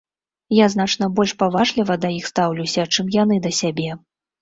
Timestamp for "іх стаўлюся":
2.19-2.91